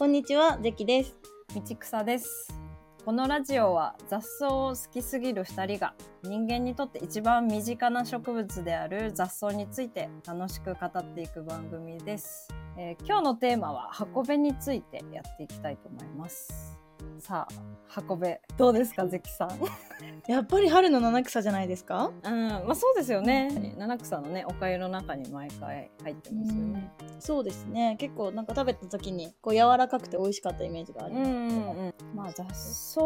[0.00, 1.14] こんにちは、ゼキです。
[1.54, 2.48] 道草です。
[3.04, 5.92] このラジオは雑草を好きすぎる2人が
[6.22, 16.69] 人間にとって一番身近な植物である雑草について楽しく語っていく番組です、えー今日のテーマは箱弁についてやっていきたいと思います。
[17.20, 17.54] さあ
[17.88, 19.06] 箱弁どうですか？
[19.08, 19.50] 関さん。
[20.26, 22.10] やっぱり春の七草じゃないですか？
[22.22, 23.74] うんまあそうですよね。
[23.76, 26.92] 七草のねお粥の中に毎回入ってますよね。
[27.18, 27.96] そうですね。
[27.98, 31.30] 結構なんか食べた時にこう柔らかくて美味しかったイメージがあります。
[31.30, 31.94] うんうんうん。
[32.14, 33.00] まあ雑草。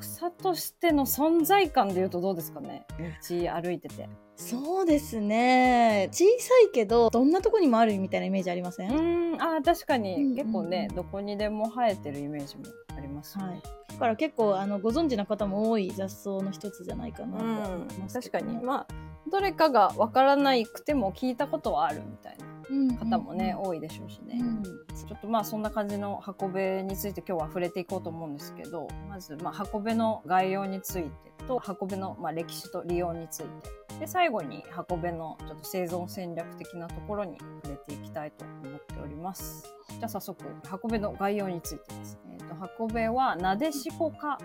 [0.00, 2.86] 草としての存在感でいうとどうですかね？
[3.28, 4.08] 道歩いてて
[4.40, 6.08] そうですね。
[6.12, 9.42] 小さいけど、どんなとこにもあるみたいなイメージありません、うん。
[9.42, 10.36] あー確かに、うんうんうん。
[10.36, 12.64] 結構ねどこにでも生えてるイメージも
[12.96, 13.54] ありますよはい。
[13.56, 13.62] ね。。
[13.88, 18.64] だから結構あのご存知の方も多い雑草の一つじゃないかなと思います確かけどね、に。
[18.64, 18.86] まあ
[19.28, 22.96] どれかがわからないくても聞いたことはあるみたいなうん。
[22.96, 24.62] 方もね、うん多いでしょうしね、うん。
[24.62, 31.10] ちょっとまあそんな感じの箱辺について今日は触れていこうと思うんですけどまずまあ箱辺の概要について
[31.46, 33.80] と箱辺のまあ歴史と利用について。
[34.00, 39.62] で最後に箱辺のちょっと生存戦略的なところに触れていきたいと思っております。
[39.90, 42.18] じゃあ早速箱辺の概要についてです。
[42.30, 44.38] えー、と箱辺はナデシコ科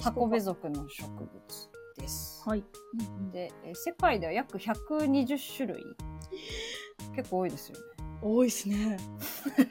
[0.00, 1.28] 箱辺属の植物
[2.00, 2.42] です。
[2.48, 2.64] はい。
[3.32, 5.84] で、えー世界では約120種類
[7.14, 7.82] 結構多いですよね。
[8.22, 8.96] 多いですね。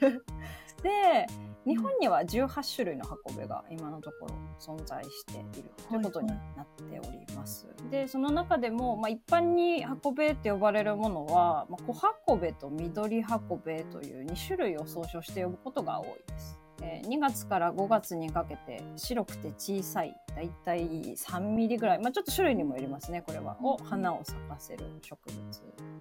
[0.82, 1.26] で
[1.66, 7.68] 日本には18種類の箱辺が今のところ存在しているということになっております。
[7.90, 16.58] でその中でも、まあ、一般に箱辺って呼ばれるものは、まあ、小箱辺と緑箱辺という2種類を総称して呼ぶことが多いです。
[16.82, 23.56] えー2月から5月にかけて白くて小さいだいたい3ミリぐらい、まあ、ちょっと種類にもよりますねこれは。
[23.62, 25.36] を花を咲かせる植物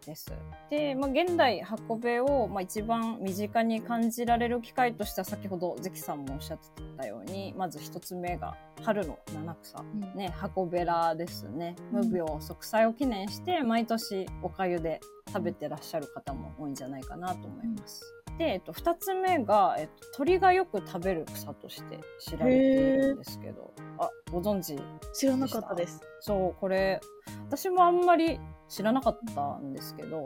[0.05, 0.31] です。
[0.69, 10.15] で、まあ、現代箱辺を、まあ、一番身近に感じられる機会としては先ほど関さんもおっしゃってたようにまず一つ目が春の七草、うん。
[10.15, 11.75] ね、箱べらですね。
[11.93, 12.09] うん。
[12.09, 18.18] 無病息災を記念して毎年おかゆで食べてらっしゃる方も多いんじゃないかなと思います。
[18.39, 24.81] で、えっと、2つ目が、えっと、鳥がよく食べる草として知られているんですけどあご存知
[25.13, 26.01] 知らなかったです。
[26.21, 27.01] そうこれ
[27.47, 28.39] 私もあんまり
[28.69, 30.25] 知らなかったんですけど、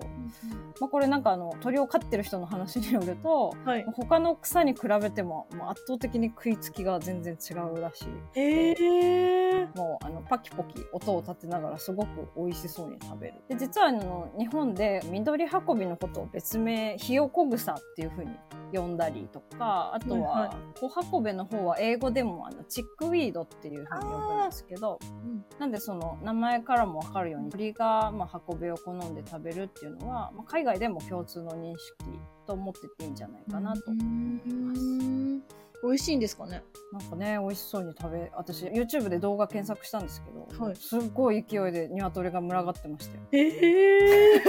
[0.79, 3.85] まあ、これなんかあの鳥を飼ってる人の話によるとはい。
[3.95, 8.03] 他の草に比べてももう圧倒的に食いつきが全然違うらし
[8.35, 8.71] いへ
[9.61, 9.67] え。
[9.75, 18.31] もうあのパキポキ音を立てながらすごく美味しそうに食べるで実はあの日本で緑運びのことを別名ひよこ草っていう風に
[18.73, 25.45] 呼んだりとかあとは小運べの方は英語でもあのチックウィードっていう風に呼ぶんですけどうん。
[25.59, 31.95] なんでその名前からも分かるように鳥がまあ運べを好んで食べるっていうのは、まあ、海外でも共通の認識
[32.45, 34.05] と思ってていいんじゃないかなと思い
[34.53, 34.81] ます。
[35.85, 36.63] 美味しいんですかね？
[36.93, 40.75] なんかね美味しそうに食べ私 YouTube で動画検索したんですけど、はい。
[40.77, 43.23] すっごい勢いで鶏が群がってましたよ。
[43.33, 44.41] ええ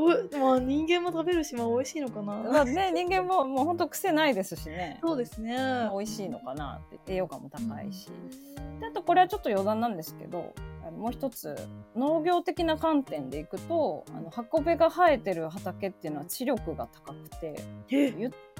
[0.00, 2.34] おまあ人間も食べるし、まあ美味しいのかな。
[2.34, 4.98] まあね人間ももうほんと癖ないですしね。
[5.02, 5.56] そうですね。
[5.56, 8.10] まあ美味しいのかなって栄養価も高いし。
[8.80, 10.54] であとこれはちょっと余談なんですけど
[11.00, 11.56] もう一つ
[11.96, 17.64] 農業的な観点でいくとあの箱辺が生えてる畑っていうのは知力が高くて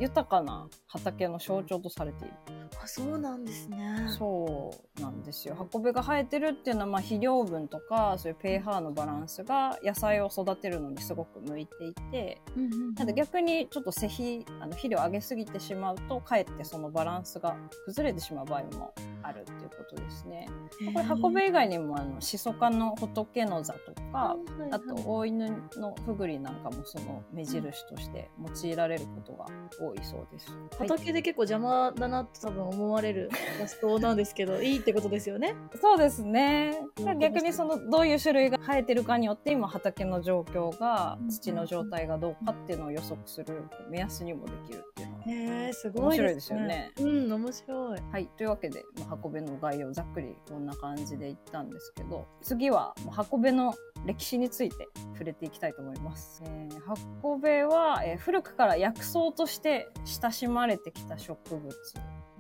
[0.01, 2.35] 豊かな畑の象徴とされている。
[2.83, 4.07] あ、そうなんですね。
[4.09, 20.49] そうなんですよ箱辺が生えてるっていうのはまあ肥料分とかそういう pH のバランスが野菜を育てるのにすごく向いていてうんうんなんで逆にちょっと施肥あの肥料上げすぎてしまうとかえってそのバランスが崩れてしまう場合もあるっていうことですね。
[20.93, 24.37] これ箱辺以外にもあのシソ科の仏の座とか
[24.71, 29.47] あと大犬のふぐりなんかもその目印として用いられることが
[29.81, 30.49] 多いそうです。
[30.79, 35.57] はい畑で結構邪魔だなと多分思われるラストなんですけど、 いいってことですよね。
[35.81, 37.19] そうですねうん。
[37.19, 46.93] 逆にそのどういう種類が生えてるかによって今畑の状況がうん土の状態がどうかっていうのを予測する目安にもできるっていうへえ、すごい面白いですよね。
[46.99, 48.01] うん、面白い。
[48.11, 48.27] はい。
[48.37, 53.75] というわけで、まあ、箱辺の概要ざっくりこんな感じで言ったんですけど、次は箱辺の
[54.07, 56.43] 歴史について触れていきたいと思います。
[56.45, 61.71] えー箱辺は、えー古くから薬草として親しまれてきた植物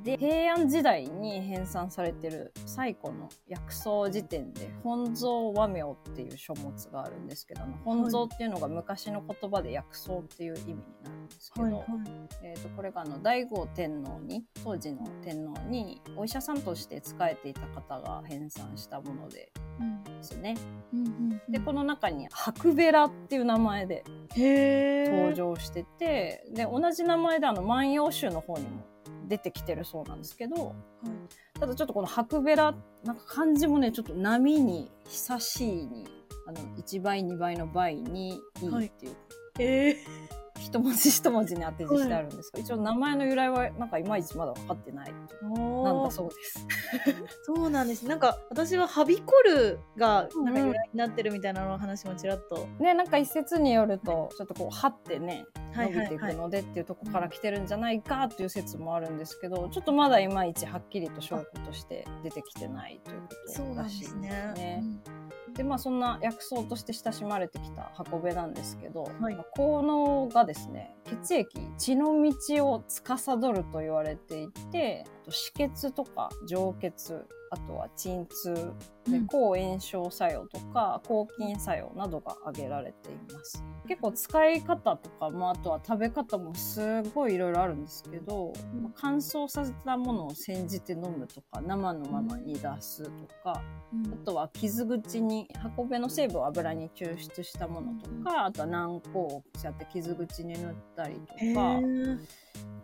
[0.02, 11.84] で平安時代に編纂されてる最古の薬草辞典で本草和名っていう書物があるんですけど本草っていうのが昔の言葉で薬草っていう意味になるんですけど、
[12.42, 20.00] えー、とこれがあの醍醐天皇に当時の天皇にお医者さんとして仕えていた方が編纂したものでうん。
[20.20, 20.56] ですね。
[20.92, 24.04] うんうんでこの中に「白ベラ」っていう名前で
[24.36, 28.82] 登場しててで同じ名前であの「万葉集」の方にも
[29.30, 30.74] 出てきてるそうなんですけど、
[31.58, 32.74] ただちょっとこの白ベラ、
[33.04, 36.04] なんか漢字もね、ちょっと波に久しいに、
[36.48, 39.16] あの、1倍、2倍の倍にいいっていう、
[39.60, 39.96] え
[40.60, 45.12] 一文字一文字に当て字してあるんですけど、一応名前の由来はなんかいまいちまだ分かってない。
[45.42, 46.66] ー、なんだそうです。
[47.44, 48.06] そうなんです。
[48.06, 52.68] なんか私ははびこるがなんか由来になってるみたいなの話もちらっと。
[52.78, 63.28] ね、なんか一説によると、ちょっとこう、張ってね、はいはいはい伸びていくのでっていうところから来てるんじゃないかっていう説もあるんですけど、ちょっとまだいまいちはっきりと証拠として出てきてないというこ
[63.74, 65.19] とらしいですすねね。。
[65.60, 69.34] でまあそんな薬草として親しまれてきた箱べなんですけど、はい。
[69.34, 71.48] まあ効能がですね血液
[71.78, 78.54] 血の道を司ると言われていて止血とか上血あとは鎮痛
[79.08, 83.64] でうん抗炎症作用とか抗菌作用などが挙げられています。
[83.88, 88.52] 結構使い方とかもあとは食べ方もすごいいろいろあるんですけど、
[88.94, 93.10] 乾燥させたものを煎じて飲むとか生のままに出すと
[93.42, 94.12] か、うん。
[94.12, 102.18] あとは傷口に運べの成分を油に抽出したものとか、あとは軟膏をこうやって傷口に塗ったりとへか、ー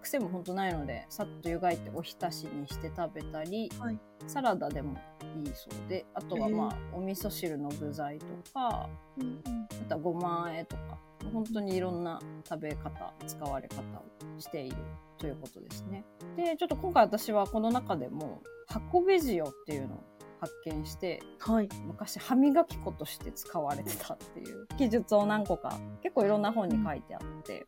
[0.03, 3.99] 癖もほんとないのでさっと湯がいておひたしにして食べたり、はい。
[4.27, 4.97] サラダでも
[5.45, 10.99] いいそうであとはまあ、お味噌汁の具材とかうんうんあとはごま和えとか
[11.33, 14.77] 本当にいろんな食べ方使われ方をしている
[15.19, 16.05] ということですね。
[16.37, 20.05] でちょっと今回私はこの中でも箱べ塩っていうのを
[20.41, 21.69] 発見してはい。
[21.85, 24.67] 昔歯磨き粉として使われてたっていう。
[24.79, 27.67] 記述を何個か結構いろんな本に書いてあって。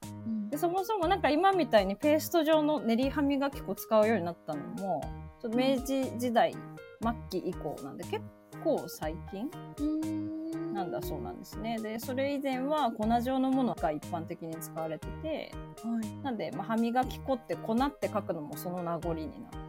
[0.51, 5.03] でそもそもなんか今みたいにペースト状の練り歯磨き粉使うようになったのも
[5.41, 6.55] ちょっと明治時代
[7.03, 7.13] 末
[7.43, 8.25] 期以降なんで結
[8.65, 9.51] 構最近
[9.81, 10.73] うん。
[10.73, 11.79] なんだそうなんですね。
[11.79, 15.53] でそれ以前は粉状のものが一般的に使われてて
[15.85, 16.23] はい。
[16.23, 19.68] なんで、まあ、歯磨き粉って粉って書くのもその名残になっ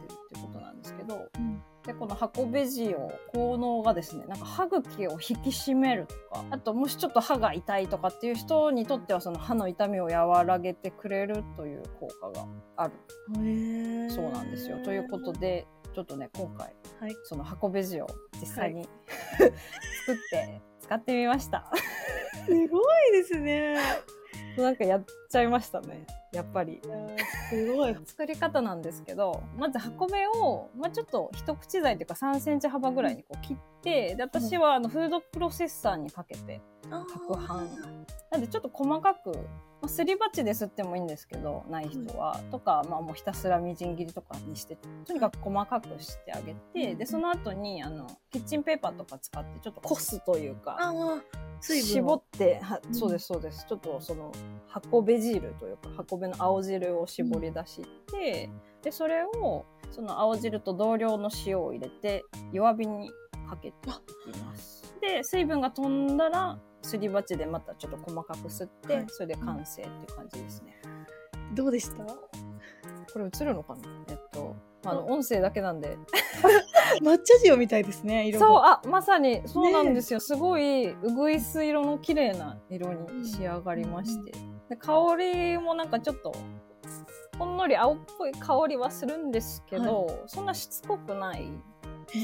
[1.86, 12.46] でこの箱ベジオ効能がですねなんか歯茎を引き締めるとかあともしちょっと歯が痛いとかっていう人にとってはその歯の痛みを和らげてくれるという効果が
[12.76, 12.94] ある
[14.10, 14.78] そうなんですよ。
[14.84, 17.16] ということでちょっとね今回はい。
[17.24, 18.06] その箱ベジを
[18.38, 18.86] 実際に、
[19.38, 19.52] 作っ
[20.30, 21.72] て使ってみました。
[22.44, 23.78] すごいですね。
[24.58, 26.80] なんかやっちゃいましたねやっぱり。
[27.50, 27.96] すごい。
[28.04, 37.68] 作り方なんですけどまず箱目を、まあ、ちょっと一口大というか3センチ幅ぐらいにこう切ってで私はあのフードプロセッサーにかけて攪拌
[38.30, 39.36] なんでちょっと細かく、ま
[39.82, 50.78] あ、すり鉢ですってもいいんですけどない人は、とか、まあ、もうひたすらみじん切りとかにしてとにかく細かくしてあげて、うんでその後にあのキッチンペーパーとか使ってちょっとこすというか。
[51.62, 54.32] 絞をってはうんそうですそうですちょっとその
[54.66, 57.82] 箱べ汁というか箱べの青汁を絞り出し
[58.12, 58.50] て、
[58.82, 63.10] でそれをその青汁と同量の塩を入れて弱火に
[63.48, 63.90] かけて
[64.28, 64.94] いきます。
[65.00, 69.06] で水分が飛んだらすり鉢でまたちょっと細かく吸って、はい。
[69.08, 70.80] それで完成っていう感じですね。
[71.54, 72.04] どうでした？
[72.04, 73.80] これ映るのかな？
[74.08, 75.98] えっとあの音声だけなんで
[77.02, 78.72] 抹茶塩みたいですね、色そうが。
[78.72, 84.32] あまさにそうなんですよ、すごいうぐいす色の綺麗な色に仕上がりまして、
[84.68, 86.32] で香りもなんかちょっと
[87.38, 91.50] ほんのり青っぽい香りはするんですけど、そんなしつこくない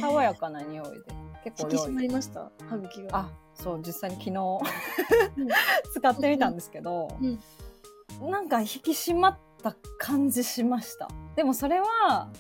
[0.01, 0.93] 爽やかな匂いで
[1.45, 3.19] 結構引き締まりました、歯茎が。
[3.19, 4.59] あそう実際に昨日
[5.95, 7.09] 使ってみたんですけど、
[8.21, 11.09] なんか引き締まった感じしました。
[11.35, 12.31] でもそれは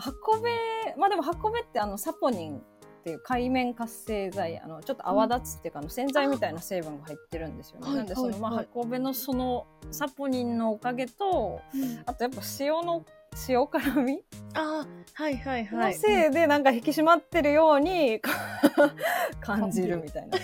[0.00, 0.50] 箱べ
[0.98, 13.04] まあでも箱べってあのサポニンっていう海面活性剤あのちょっと泡立つっていうか、あの洗剤みたいな成分が入ってるんですよね、はいなんでその、まあ、はいはい箱べのそのサポニンのおかげとうんあとやっぱ塩の
[13.48, 14.20] 塩辛み
[14.54, 15.94] あーはいはいはい。
[15.94, 18.20] のせいでなんか引き締まってるように
[19.40, 20.38] 感じるみたいな。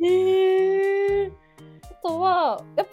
[0.00, 0.95] へえ。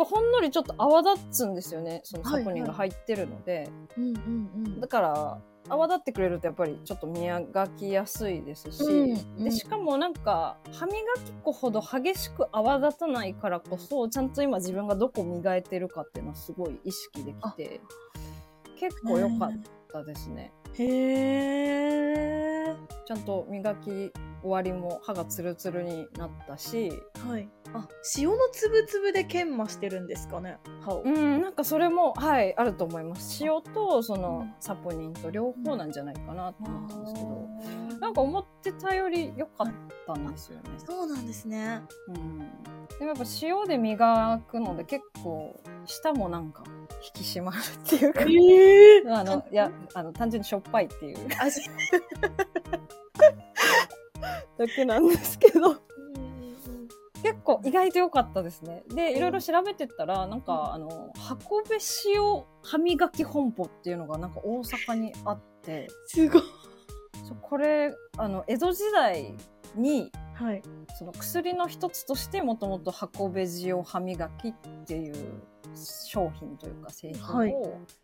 [0.03, 4.79] ほんのりちょっと泡立つんですよねそのサポニンが入ってるので、うんうんうん。
[4.79, 5.37] だから
[5.69, 7.41] 泡立ってくれるとやっぱりちょっと磨
[7.77, 9.43] きやすいですし、うんうん。
[9.43, 10.93] でしかもなんか歯磨
[11.25, 17.81] き粉ほど激しく泡立たないからこそちゃんと今自分がどこ磨いてるかっていうのはすごい意識できて
[18.79, 19.51] 結構良かっ
[19.91, 20.51] たですね。
[20.73, 20.85] へ
[22.69, 22.75] え。
[23.05, 26.91] ちゃんと磨き終わりも歯がツルツルになったし、
[27.27, 27.49] はい。
[27.73, 31.01] あ、塩のつぶつぶで研磨してるんですかね、歯を。
[31.03, 33.43] うん、なんかそれも、はい、あると思います。
[33.43, 39.73] 塩とそのうんサポニンと両方なんじゃないかなと思ったんですけど、あーなんか思ってたより良かっ
[40.05, 40.63] たんですよね。
[40.77, 41.81] そうなんですね。
[42.09, 42.45] うん、で
[43.01, 46.63] もやっぱ塩で磨くので結構舌もなんか
[47.03, 51.17] 引き締まるっていうか、えー、あのいやあの単純にしょっぱいっていう。
[51.39, 51.61] 味
[54.57, 55.81] だけなんですけど。
[57.23, 58.83] 結構意外と良かったですね。
[58.89, 65.87] でいろいろ調べてったらなんかあの箱べ塩歯磨き本舗っていうのがなんか大阪にあって。
[66.07, 66.41] すごい。
[67.41, 69.33] これあの江戸時代
[69.75, 70.61] にはい。
[70.95, 74.53] その薬の一つとしてもともと箱べ塩歯磨きっ
[74.85, 75.43] ていう
[75.75, 77.55] 商品というか製品を、はい。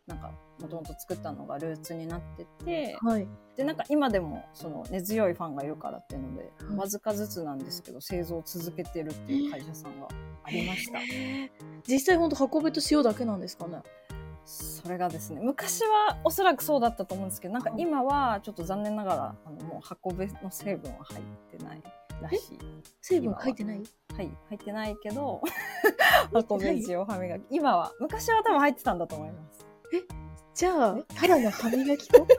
[0.07, 3.27] なんかもともと作ったのがルーツになっててはい。
[3.55, 6.77] でなんか今でもその根強いファンがいるからっていうので、はい。
[6.77, 10.07] わずかずつなんですけど製造を続けてるっていう会社さんが
[10.43, 10.99] ありました。
[10.99, 11.49] えー。
[11.87, 13.81] 実際本当運べと塩だけなんですかね？
[14.45, 21.23] それがですね昔はおそらくそうだったと思うんですけどなんか今はちょっと残念ながらあのもう箱べの成分は入っ
[21.55, 21.83] てない
[22.21, 22.59] らしい。
[23.01, 23.83] 成分入ってない？
[24.15, 25.41] はい、入ってないけど、
[26.33, 27.41] 箱べ塩歯磨き。
[27.49, 29.65] 今は、昔は多分入ってたんだと思います。
[30.53, 32.27] じゃあただの歯磨き粉？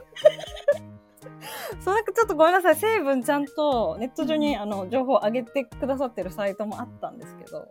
[1.83, 7.67] そうなんかちょっとごめんなさい、成分ちゃんとネット上にあの情報を上げてくださってるサイトもあったんですけど、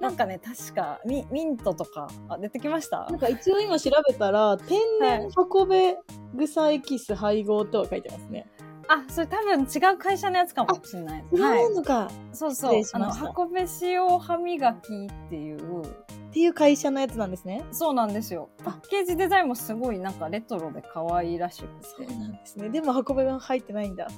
[0.00, 3.06] なんかね、確かミミントとか、あ、出てきました？
[3.10, 5.96] なんか一応今調べたら天然運べ
[6.46, 8.46] 草エキス配合とは書いてますね。
[8.88, 11.36] あ、それ多分違う会社のやつかもしれないです。
[11.36, 11.64] 違はい。
[11.66, 17.64] うのか、そうそうあの、箱べ塩歯磨きっていう、っていう会社のやつなんですね。
[17.70, 18.48] そうなんですよ。
[18.64, 22.14] パッケージデザインもすごいなんかレトロで可愛いらしくそうて。
[22.14, 22.70] なんですね。
[22.70, 24.08] でも運べが入ってないんだ。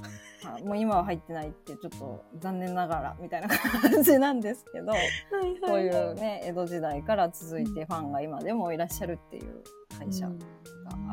[0.45, 4.93] あもう今は入ってないってちょっと残念ながらみたいな感じなんですけど、
[5.65, 9.63] こういうね江戸時代から続いてファンが今でもいらっしゃるっていう
[9.99, 10.33] 会社が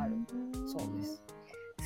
[0.01, 0.17] ある
[0.65, 1.21] そうです。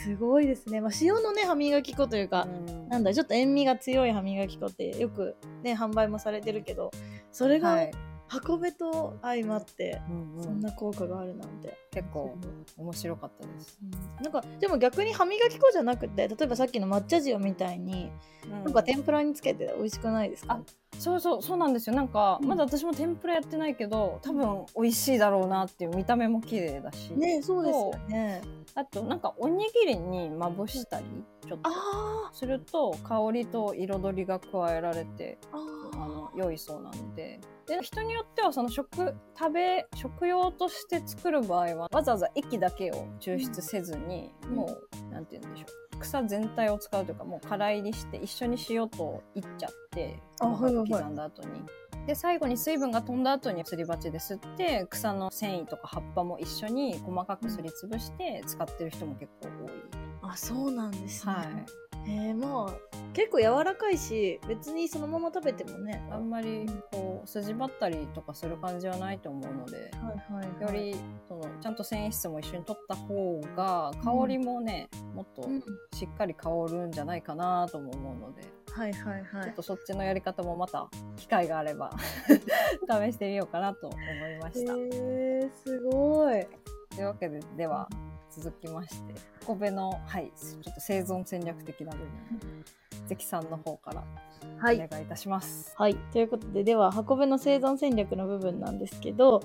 [0.04, 0.82] すごいですね。
[0.82, 6.92] まあ、塩のね歯磨き粉というか、うんなんだちょっと塩味が強い歯磨き粉ってよくね販売もされてるけど
[7.32, 7.92] それがはい、
[8.48, 11.78] 運べと相まって、うんうんそんな効果があるなんて。
[11.94, 12.36] 結構
[12.76, 13.80] 面白かったです。
[14.20, 18.10] なんかでも逆に歯磨き粉じゃなくて例えばさっきの抹茶塩みたいに、
[18.50, 20.60] なんか天ぷらにつけて美味しくないですか、
[21.00, 21.96] そうそうそうなんですよ。
[21.96, 22.48] なんか、うん。
[22.48, 28.42] まだ私も天ぷらやってないけど多分美味しいだろうなっていう見た目も綺麗だし、ねそうですよね。
[28.76, 31.06] あとなんかおにぎりにまぶしたり
[31.48, 31.70] ちょっと。
[31.70, 35.58] あすると香りと彩りが加えられてー。
[35.58, 37.40] ああの良いそうなので。
[37.66, 44.56] で人によってはその食食べ食用として作る場合はわざわざ液だけを抽出せずに、うん。
[44.56, 51.50] もうなんて言うんでしょう草全体を使うというかもう空入りして一緒に塩といっちゃって刻んだ後に。
[52.06, 59.72] で最後に水分が飛んだ後にすり鉢で吸って草の繊維とか葉っぱも一緒に細かくすりつぶして使ってる人も結構多い。
[60.34, 61.34] あそうなんですね。
[61.34, 66.04] はいえー、まあ結構柔らかいし別にそのまま食べてもね。
[66.12, 70.96] あんまりこう筋張ったりとかする感じはないと思うので、はいはい、より
[71.28, 75.62] そのちゃんと繊維質も一緒に取った方が香りもね、もっとうん、
[75.94, 78.42] しっかり香るんじゃないかなとも思うので、
[78.72, 79.62] はいはいはいちょっと。
[79.62, 81.92] そっちのやり方もまた機会があれば
[82.28, 84.74] 試してみようかなと思いました。
[84.74, 86.48] へーすごい。
[86.96, 87.88] というわけででは
[88.40, 89.14] 続きまして
[89.46, 92.08] コベの、はい、ちょっと生存戦略的な部分
[93.08, 94.04] 関さんの方から
[94.60, 95.74] おはい願いいたします。
[95.78, 95.96] はい。
[96.12, 99.42] ということで、では、箱べの生存戦略の部分なんですけど、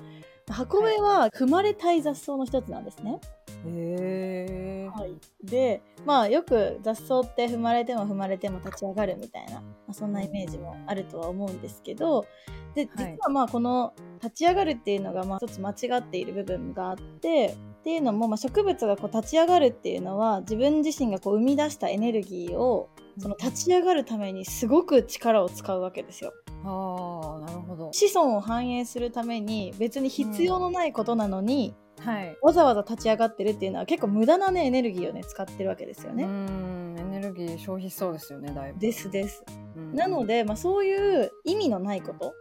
[0.47, 3.19] 箱べは踏まれたい雑草の一つなんですね。
[3.65, 5.13] へーはい。
[5.43, 12.25] で、まあ、よく雑草って踏まれても踏まれても立ち上がるみたいな、まあ、そんなイメージもあるとは思うんですけど、
[12.73, 13.93] で、実はいはまあ、この
[14.23, 26.33] 立ち上がるっていうのが、まあ、一つ間違っている部分があって、っていうのも、まあ、植物がこう立ち上がるっていうのは自分自身がこう生み出したエネルギーをその立ち上がるためにすごく力を使うわけですよ。
[26.65, 27.89] ああなるほど。
[27.93, 32.37] 子孫を繁栄するために別に必要のないことなのに、はい。
[32.41, 36.25] わざわざ立ち上がってるっていうのは結構無駄なねエネルギーをね使ってるわけですようね。
[36.25, 38.79] んエネルギー消費しそうですよねだいぶ。
[38.79, 39.43] ですです。
[39.91, 42.33] うんなので、まあ、そういう意味のないこと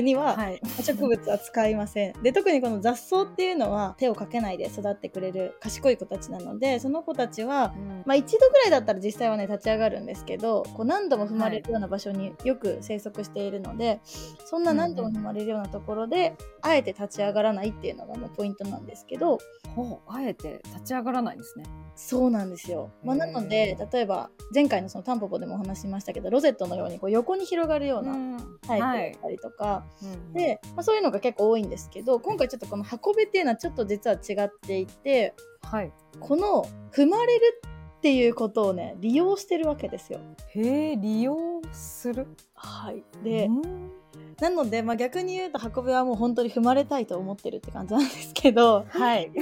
[0.00, 0.60] には、はい。
[0.82, 2.12] 植物は使いません。
[2.22, 14.00] で特にこの雑草っていうのは手をかけないで育ってくれる賢い子たちなのでその子たちは、うんまあ、一度ぐらいだったら実際はね立ち上がるんですけどこう何度も踏まれるような場所によく生息しているので、
[14.44, 19.38] そんな何度も踏まれるようなところで、あえて立ち上がらないっていうのがもうポイントなんですけど
[19.74, 21.64] ほうあえて立ち上がらないんですね。
[21.94, 22.90] そうなんですよ。
[23.02, 35.92] まあ、へなーので例えば前回のそのタンポポでもお話ししましたけどロゼットのようにこう横に広がるようなタイプだったりとか、うんで、まあ、そういうのが結構多いんですけど今回ちょっとこの運べっていうのはちょっと実は違っていてはい。
[36.20, 37.60] この踏まれる
[37.98, 40.20] っていうことをね利用してるわけですよ。
[40.54, 42.26] へえ利用する？
[42.54, 43.90] はい、でうん
[44.38, 49.32] なので、まあ、逆に言うと運びはもう本当に踏まれたいと思ってるって感じなんですけどはい。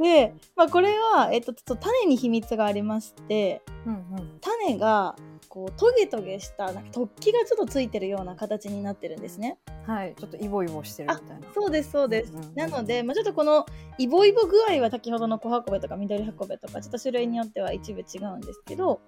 [0.00, 4.38] で、まあ、これは、えっと、ちょっと種に秘密がありましてうんうん。
[4.40, 5.14] 種が
[5.50, 9.58] こうトゲトゲしたなんか突起がちょっとついてるような形になってるんですね。
[9.84, 10.14] はい。
[10.16, 11.46] ちょっとイボイボしてるみたいな。
[11.52, 12.32] そうですそうです。
[12.32, 13.66] うんうんうんなので、まあ、ちょっとこの
[13.98, 19.00] イボイボ具合は先ほどの小運べとか緑運べとかちょっと種類によっては一部違うんですけど、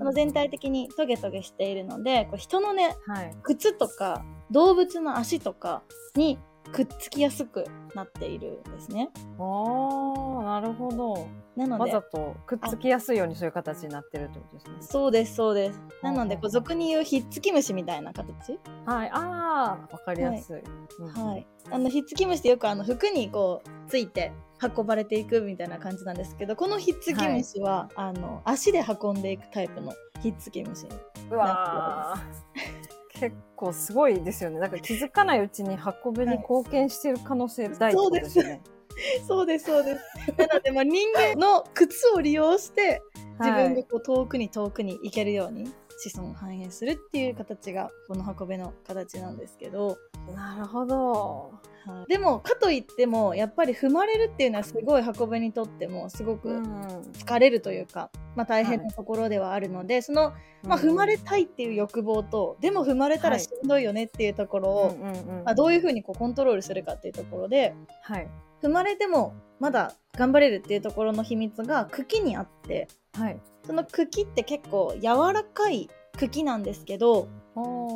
[0.00, 3.36] あの全体的にトゲトゲしているのでこう人のねはい。
[3.42, 5.82] 靴とか動物の足とか
[6.14, 6.38] に
[6.72, 7.64] くっつきやすく
[7.94, 9.10] なっているんですね。
[9.38, 11.28] おー、なるほど。
[11.56, 14.72] なのでわざとくっつきやすいようにそういう形になってるってことですね。
[14.80, 15.80] そうですそうです。
[16.02, 18.58] なのでうんこう俗に言うひっつき虫みたいな形？
[18.86, 19.10] はい。
[19.12, 20.62] あー、わかりやすい。
[21.00, 21.46] うんはい。
[21.70, 30.86] あのひっつき虫ってよくあの服にこうついて運ばれていくみたいな感じなんですけど、このひっつき虫は、あの足で運んでいくタイプのひっつき虫。
[31.30, 33.18] うわー。
[33.20, 34.60] 結構すごいですよね。
[34.60, 38.62] なんか気づかないうちに運びに貢献してる可能性大ですよね。
[39.26, 40.02] そうですそうです。
[40.36, 43.02] なのでまあ人間の靴を利用して
[43.40, 49.98] 自分はいがこう遠くに遠くに行けるように子孫を繁栄するっていう形がこの運べの形なんですけど、
[50.34, 51.52] なるほど。
[51.86, 56.98] はい、でもかといってもやっぱり踏まれるっていうのはすごい運べにとってもすごくうん。
[57.12, 64.96] 疲れるというか、まあ、大変なところではあるので、その、まあ、踏まれたいっていう欲望と、でも踏まれたらしんどいよねっていうところを、
[65.44, 68.28] まあ、どういうふうにこうコントロールするかっていうところではい。
[68.62, 73.40] 踏まれてもまだ頑張れるっていうところの秘密が茎にあってはい。
[73.64, 77.28] その茎って結構柔らかい茎なんですけど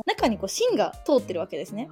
[0.07, 1.89] 中にこう芯が通ってるわけですね。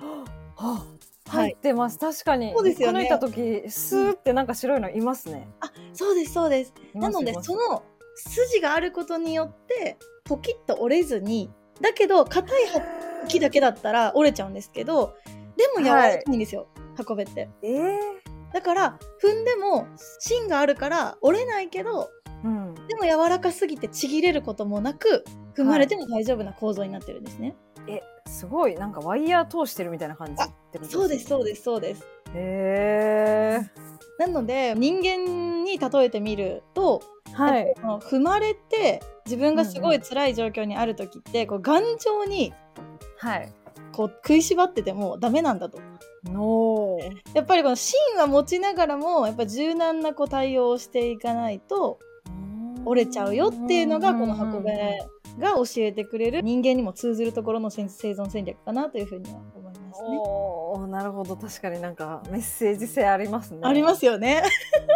[0.57, 1.01] ははい
[1.31, 1.99] 入ってます。
[1.99, 2.53] 確かに。
[2.53, 5.49] そうですよね抜いた時、スーってなんか白いのいますね。
[5.61, 6.75] あそうですそうです。
[6.93, 7.85] なのでその
[8.17, 11.51] 筋があることによってポキッと折れずに
[11.81, 12.67] だけど硬い
[13.29, 15.15] 木だけだったら折れちゃうんですけど
[15.57, 16.67] でも柔らかいんですよ、
[17.09, 17.49] 運べって。
[17.63, 18.20] ええ
[18.53, 19.87] だから踏んでも
[20.19, 22.11] 芯があるから折れないけど
[22.45, 22.75] うん。
[22.89, 25.25] でも柔らかすぎてちぎれることもなく
[25.55, 27.55] 踏まれても大丈夫な構造になってるんですね。
[27.87, 28.75] え、すごい。
[28.77, 31.49] なんかワイヤー通してるみたいな感じってことそうですそうす。
[31.49, 32.07] ですそうです。
[32.35, 33.71] へえ。
[34.19, 37.03] なので人間に例えてみると
[37.35, 37.75] はい。
[37.81, 42.53] 踏まれて自分がすごい辛い状況にある時って、こう頑丈に
[43.19, 43.53] はい。
[43.93, 45.79] こう食いしばっててもダメなんだと。
[46.25, 46.99] の
[47.35, 51.99] やっぱりこの芯は持ちながらもやっぱ柔軟なこう対応をしていかないと
[52.85, 54.99] 折れちゃうよっていうのがこの運べ
[55.39, 60.09] が教えてくれる人間にも通ずるところの生存戦略かなというふうには思いますね。
[60.19, 61.37] おーなるほど。
[61.37, 63.61] 確かになんかメッセージ性ありますね。
[63.63, 64.43] ありますよね。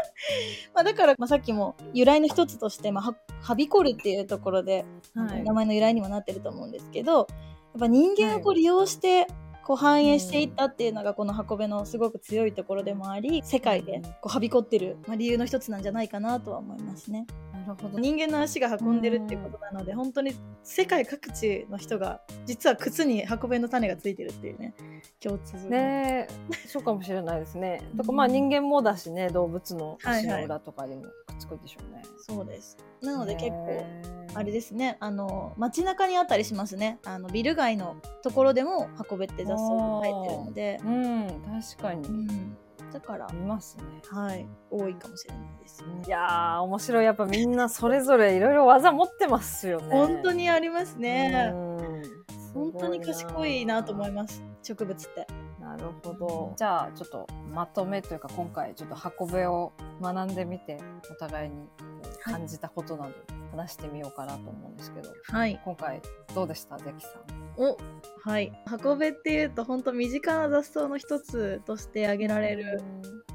[0.75, 4.85] まあだから、まあ、さっきも由来の一つとして、まあ、ははびこるっていうところで、
[5.15, 5.43] はい。
[5.45, 7.27] 名前の由来にもなってると思うんですけどやっ
[7.81, 9.27] ぱ人間をこう利用して、
[9.65, 17.27] こう反映していったっていうのがこの箱べのすごく強いところでもあり世界でこうはびこってる、まあ、理由の一つなんじゃないかなとは思いますね。
[17.67, 17.99] なるほど。
[17.99, 24.75] 人間の足が運んでるっていうことなので本当に世界各地の人が実は靴に運べの種がついてるっていうね
[25.21, 27.83] 共通ねえそうかもしれないですね。
[27.93, 27.99] うん。
[27.99, 32.03] とかまあ人間もだしね動物の足はいはいの裏とかにもくっつくでしょうね。
[32.19, 32.77] そうです。
[33.03, 33.85] なので結構
[34.35, 34.97] あれですね。
[35.01, 36.99] あの街中にあったりしますね。
[37.05, 41.29] あのビル街のところでも運べって雑草が生えてるので、うん。
[41.63, 42.57] 確かうにん、
[42.95, 43.27] だから。
[43.33, 43.85] 見ますね。
[44.09, 44.47] はい。
[44.71, 47.05] 多いかもしれないです、いやー面白い。
[47.05, 49.89] やっぱみんなそれぞれいろいろ技持ってますよね。
[49.91, 52.03] 本当にありますね、うん。
[52.55, 54.43] 本当に賢いなと思いまます。
[54.63, 55.27] 植物って。
[55.61, 55.77] な。
[55.77, 56.55] るほど。
[56.57, 60.79] じゃあちょっとまとめというか今回ちょっと運べを学んでみて
[61.11, 61.69] お互いに
[62.23, 63.15] 感じたことなど
[63.51, 65.61] 話してみようかなと思うんですけど、はい。
[65.65, 66.01] 今回
[66.35, 67.44] どうでしたゼキさん？
[67.57, 67.77] お
[68.25, 68.53] はい。
[68.83, 72.83] 運べっていうと本当身近な雑草の一つとして挙げられる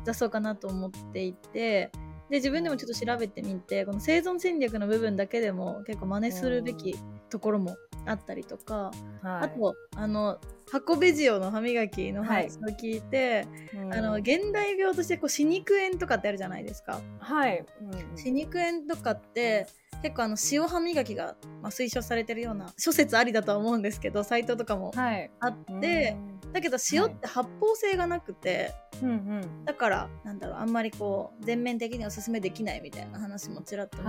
[0.04, 1.92] 雑草かなと思っていて
[2.30, 6.96] で自分でもちょっと調べてみてこの生存戦略の部分だけでも結構真似するべき
[7.30, 10.40] ところもあったりとか、はい、あとあの
[10.88, 12.50] 運べ塩の歯磨きのはい。
[12.50, 13.94] 話を聞いて、うん。
[13.94, 17.02] あの現代病としてこう歯肉炎とかってあるじゃないですか。
[17.20, 19.68] はい、うん歯肉炎とかって
[20.02, 26.16] 結構あの塩歯磨きが、まあ、推奨されてるような諸説ありだとは思うんですけどサイトとかもはい、あって、
[26.54, 29.66] だけど塩って発泡性がなくて、うんうん。
[29.66, 34.04] だからなんだろうあんまりこう全面的におすすめできないみたいな話もちらっと見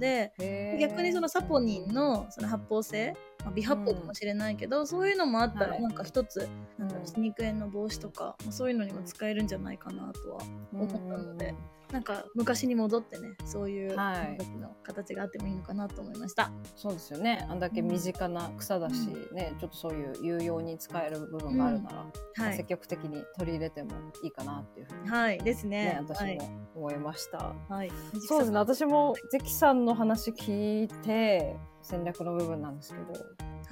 [0.00, 0.78] て、はい。
[0.80, 5.70] 逆にそのサポニンのその発泡性、まあ、微発泡かもしれないけど、そういうのもあったはい。
[5.74, 10.42] らなんか一つ、なん肉炎の防止とか、まあ、そういうのにも使えるんじゃないかなとは
[10.72, 11.54] 思ったので、
[11.92, 16.50] なんか昔に戻ってねそういうはい時の形があってもいいのかなと思いました。
[16.74, 21.96] そうですよねあんだけ身近な草だし、ねちょっとそういう有用に使える部分があるなら、
[22.44, 23.92] はい積極的に取り入れても
[24.22, 25.84] いいかなっていうふうに、はいですね。
[25.84, 27.38] ね私も思いました。
[27.38, 27.70] はい。
[27.70, 27.90] はい。
[28.26, 33.24] そうですね私も関さんの話聞いて戦略の部分なんですけど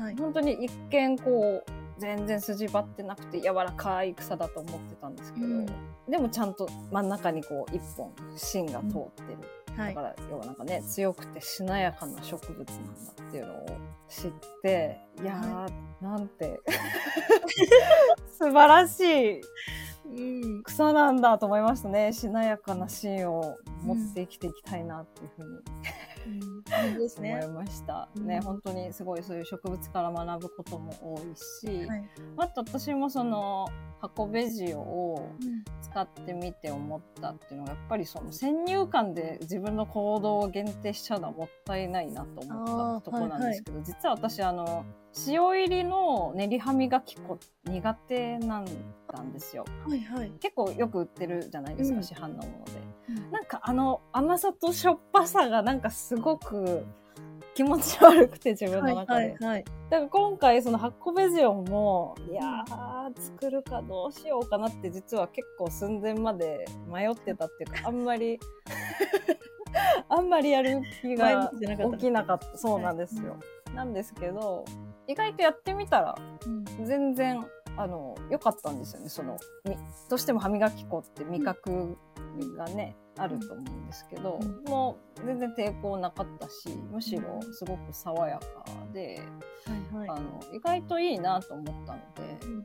[0.03, 0.17] はい。
[0.17, 5.67] 本当に一見こう全然筋張ってなくて柔らかい草だと思ってたんですけど、うん。
[6.09, 8.91] でもちゃんと真ん中にこう一本芯が通っ
[9.27, 9.95] てる、はい。
[9.95, 10.09] だか。
[10.09, 13.67] ら要はなんかね強くてしなやかな植物なんだっていうのを
[14.09, 16.61] 知っていやー、なんて。
[18.39, 19.41] 素晴らしい。
[20.07, 20.63] うん。
[20.65, 22.13] 草なんだと思いましたね。
[22.13, 25.61] しなやかな芯を持って生きていきたいなっていうふうに
[26.27, 27.49] うん、です思ねい。
[27.49, 28.27] ました、うん。
[28.27, 32.11] ね本当にすごいそういう植物から学ぶことも多いし、はい。
[32.39, 33.69] あと私もその
[34.01, 35.65] 箱ベジオをうん。
[35.81, 44.85] 使ってみて思ったっていうのがやっぱりその先入観で自分の行動を限定しちゃうのはもったいないなと思ったところなんですけど、実は私あの
[45.29, 49.65] 塩入りの練り歯磨き粉苦手なんですよ。
[49.87, 50.33] はいはい。
[50.41, 52.03] 結構よく売ってるじゃないですか、うん。
[52.03, 52.49] 市販のもので。
[52.49, 52.55] う
[52.91, 52.94] ん
[53.31, 56.85] なんかあの甘さとしょっぱさがなんかすごく
[57.55, 59.65] 気持ち悪くて自分の中で、はいはいはい。
[59.91, 68.41] だから今回その発酵ベジオンもいやー作るかどうしようかなって実は結構寸前まで迷ってたっていうかあんまり
[70.09, 71.97] あんまりやる気前が向きじゃなかった。
[71.97, 72.59] 起きなかった。
[72.59, 73.37] そうなんですよ、
[73.75, 74.65] なんですけど
[75.07, 76.65] 意外とやってみたらうん。
[76.87, 79.09] 全然あの良かったんですよね。
[79.09, 79.77] そのみ
[80.09, 81.97] どうしても歯磨き粉って味覚
[82.57, 84.65] がね、あると思うんですけど、うん。
[84.65, 89.21] もう全然抵抗なかったしむしろすごく爽やかで、
[89.93, 90.19] はいはい。
[90.19, 92.65] あの意外といいなと思ったのでうん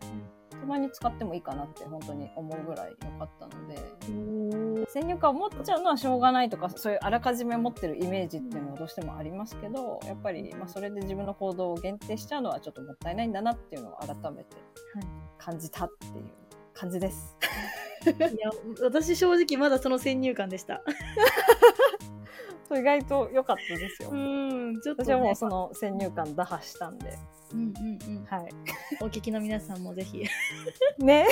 [0.59, 3.75] たまに使ってもいいかなって本当に思うぐらい良かったので
[4.09, 14.55] うん先入観を持っちゃうのはしょうがないとかそういうあらかじめ持ってるイメージっていうのはどうしてもありますけどやっぱり、まあ、それで自分の行動を限定しちゃうのはちょっともったいないんだなっていうのを改めて
[15.37, 16.25] 感じたっていう
[16.73, 17.37] 感じです。
[18.05, 18.49] いや
[18.81, 20.81] 私正直まだその先入観でした。
[22.75, 24.11] 意外と良かったですよ。
[24.13, 27.17] ん、ちょっと、ね、私はもうその先入観打破したんで、
[27.53, 28.25] うんうんうん。
[28.25, 28.49] はい。
[29.01, 30.23] お聞きの皆さんもぜひ。
[30.99, 31.27] ね、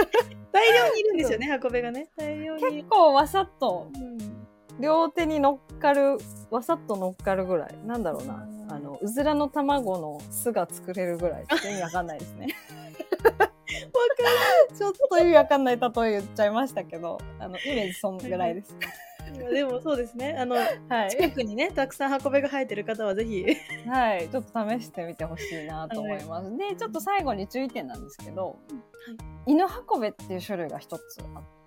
[0.52, 2.08] 大量にいるんですよね、箱べがね。
[2.16, 2.62] 大量に。
[2.64, 4.46] 結構わさっとうん。
[4.80, 6.18] 両手に乗っかる、
[6.50, 7.76] わさっと乗っかるぐらい。
[7.84, 8.34] なんだろうな。
[8.34, 11.46] うんあの、うずらの卵の巣が作れるぐらい。
[11.46, 12.48] ちょっと意味わかんないですね。
[14.76, 18.74] ちょっと意味わかんない例え言っちゃいましたけど、あの、イメージそんぐらいです。
[19.38, 20.36] でもそうですね。
[20.38, 21.10] あの、はい。
[21.10, 23.44] 近くにね、たくさん箱べが生えてる方はぜひ。
[23.88, 24.28] はい。
[24.28, 26.56] ちょっと試してみてほしいなと思います。
[26.56, 28.58] で、ちょっと最後に注意点なんですけど、
[29.46, 31.02] 犬運べっていう種類が一つ
[31.34, 31.57] あって、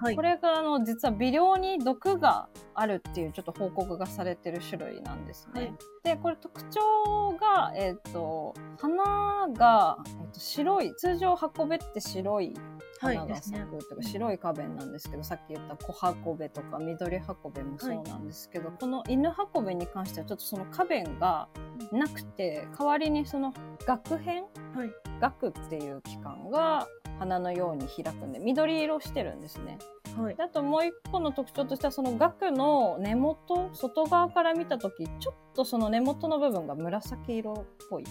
[0.00, 0.16] はい。
[0.16, 5.60] これがあの実は微量に毒があるっていうちょっと報告がされてる種類なんですね。
[5.60, 5.74] はい。
[6.02, 12.54] でこれ特徴が、えっと花が、えっと白い通常運べって白い
[13.00, 13.16] はい。
[13.16, 21.48] 花が咲くとか、白い花弁なんですけどさっき言った小運べとか緑運べもそうなんですけど、この犬運べに関してはちょっとその花弁が
[21.92, 23.52] なくて代わりにその
[23.86, 24.90] 額片はい。
[25.20, 26.88] 額っていう器官が
[27.18, 29.78] 花のように開くんで緑色してるんですね。
[30.16, 30.42] はいで。
[30.42, 38.04] あともう一個の特徴としてはその額の根元外側から見た時ちょっとその根元の部分が紫色っぽい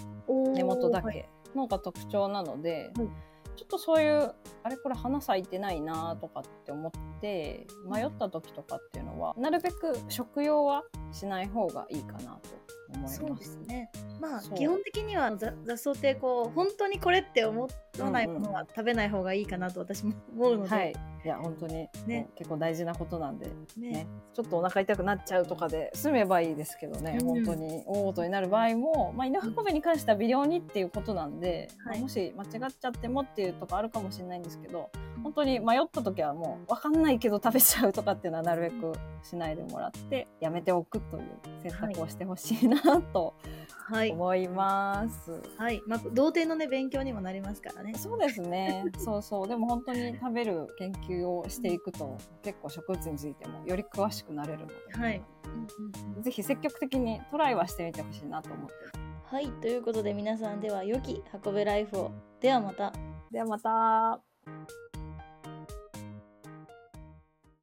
[0.54, 3.08] 根元だはいけのが特徴なので、はい
[3.56, 12.63] ちょっとそういうあれこれ花咲いてないなとかって思って迷った時とかっていうのはなるべく食用はしない方がいいかなと
[12.94, 13.18] 思います。
[13.18, 13.90] そうですね。
[14.20, 22.28] まあ基本的には雑雑草ってこう本当にこれって思わないものは食べない方がいいかなと私も思うので、はい、いや本当に、ね。
[22.36, 23.46] 結構大事なことなんで。
[23.76, 23.90] ね。
[23.90, 27.26] ね、ちょっとお腹痛くなっちゃうとかで済めばいいですけどね、うん。
[27.26, 27.82] 本当に。
[27.86, 31.96] 大事になる場合も、まあ、犬運びに関しては微量にっていうことなんで、はい。
[31.96, 34.90] まあもし間違っちゃってもっていうとこあるかもしれないんですけど
[35.22, 41.24] 本当に迷った時はもう分かんないけど食べちゃうとかっていうのはなるべくしないでもらってやめておくという
[41.62, 43.34] 選択をしてほしいなと
[43.86, 45.42] はい思います。
[45.58, 45.82] はい。
[45.86, 47.92] まあ童貞のね勉強にもなりますからね。
[47.94, 48.84] そうですね。
[48.96, 49.48] そうそう。
[49.48, 55.22] でも本当に食べる研究をしていくと、結構植物についてもより詳しくなれるので、はい。
[56.22, 59.34] ぜひ積極的にトライはしてみてほしいなと思ってます。
[59.34, 59.50] はい。
[59.60, 62.10] ということで皆さんでは良き運べライフを。
[62.40, 62.92] ではまた。
[63.30, 64.20] ではまた。